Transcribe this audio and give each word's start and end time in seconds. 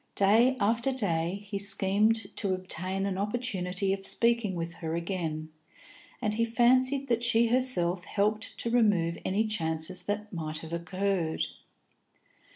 Day 0.15 0.57
after 0.59 0.91
day, 0.91 1.43
he 1.45 1.59
schemed 1.59 2.35
to 2.35 2.55
obtain 2.55 3.05
an 3.05 3.19
opportunity 3.19 3.93
of 3.93 4.03
speaking 4.03 4.55
with 4.55 4.73
her 4.81 4.95
again, 4.95 5.49
and 6.23 6.33
he 6.33 6.43
fancied 6.43 7.07
that 7.07 7.21
she 7.21 7.49
herself 7.49 8.05
helped 8.05 8.57
to 8.57 8.71
remove 8.71 9.19
any 9.23 9.45
chances 9.45 10.01
that 10.01 10.33
might 10.33 10.57
have 10.57 10.73
occurred. 10.73 11.45